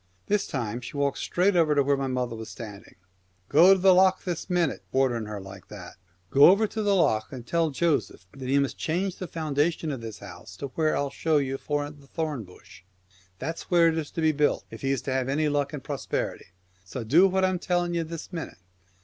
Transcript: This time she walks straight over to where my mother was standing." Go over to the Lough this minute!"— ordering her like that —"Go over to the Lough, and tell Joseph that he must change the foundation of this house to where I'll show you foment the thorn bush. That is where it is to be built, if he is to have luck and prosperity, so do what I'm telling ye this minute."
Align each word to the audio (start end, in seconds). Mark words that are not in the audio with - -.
This 0.25 0.47
time 0.47 0.81
she 0.81 0.97
walks 0.97 1.19
straight 1.19 1.55
over 1.55 1.75
to 1.75 1.83
where 1.83 1.95
my 1.95 2.07
mother 2.07 2.35
was 2.35 2.49
standing." 2.49 2.95
Go 3.49 3.65
over 3.67 3.75
to 3.75 3.79
the 3.81 3.93
Lough 3.93 4.17
this 4.25 4.49
minute!"— 4.49 4.81
ordering 4.91 5.27
her 5.27 5.39
like 5.39 5.67
that 5.67 5.97
—"Go 6.31 6.45
over 6.49 6.65
to 6.65 6.81
the 6.81 6.95
Lough, 6.95 7.21
and 7.29 7.45
tell 7.45 7.69
Joseph 7.69 8.25
that 8.35 8.49
he 8.49 8.57
must 8.57 8.79
change 8.79 9.17
the 9.17 9.27
foundation 9.27 9.91
of 9.91 10.01
this 10.01 10.17
house 10.17 10.57
to 10.57 10.69
where 10.69 10.97
I'll 10.97 11.11
show 11.11 11.37
you 11.37 11.55
foment 11.59 12.01
the 12.01 12.07
thorn 12.07 12.45
bush. 12.45 12.81
That 13.37 13.57
is 13.57 13.61
where 13.69 13.89
it 13.89 13.97
is 13.99 14.09
to 14.13 14.21
be 14.21 14.31
built, 14.31 14.65
if 14.71 14.81
he 14.81 14.89
is 14.89 15.03
to 15.03 15.13
have 15.13 15.27
luck 15.27 15.71
and 15.71 15.83
prosperity, 15.83 16.45
so 16.83 17.03
do 17.03 17.27
what 17.27 17.45
I'm 17.45 17.59
telling 17.59 17.93
ye 17.93 18.01
this 18.01 18.33
minute." 18.33 18.57